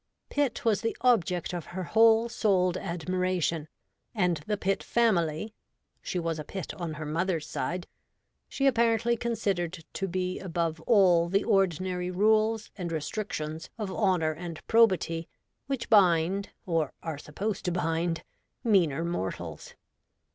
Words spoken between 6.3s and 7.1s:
a Pitt on her